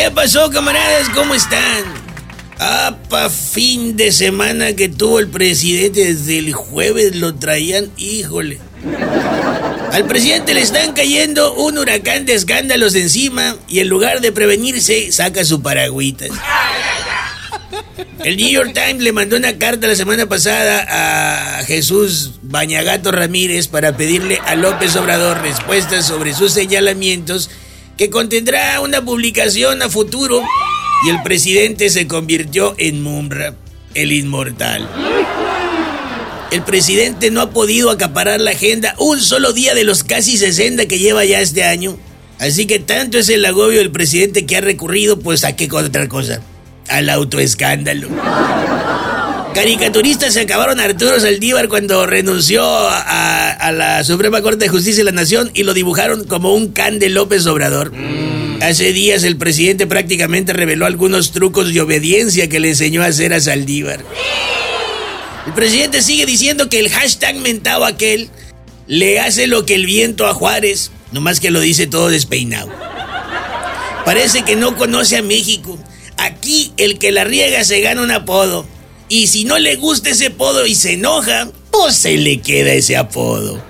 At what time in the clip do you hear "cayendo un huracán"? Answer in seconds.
10.94-12.24